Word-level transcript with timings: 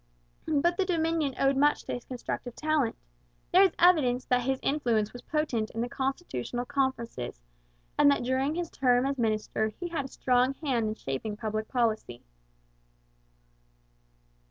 But 0.47 0.77
the 0.77 0.85
Dominion 0.85 1.35
owed 1.37 1.55
much 1.55 1.83
to 1.83 1.93
his 1.93 2.05
constructive 2.05 2.55
talent. 2.55 2.95
There 3.51 3.61
is 3.61 3.73
evidence 3.77 4.25
that 4.25 4.41
his 4.41 4.57
influence 4.63 5.13
was 5.13 5.21
potent 5.21 5.69
in 5.69 5.81
the 5.81 5.89
constitutional 5.89 6.65
conferences, 6.65 7.39
and 7.99 8.09
that 8.09 8.23
during 8.23 8.55
his 8.55 8.71
term 8.71 9.05
as 9.05 9.19
minister 9.19 9.67
he 9.79 9.89
had 9.89 10.05
a 10.05 10.07
strong 10.07 10.55
hand 10.55 10.87
in 10.87 10.95
shaping 10.95 11.37
public 11.37 11.67
policy. 11.67 12.23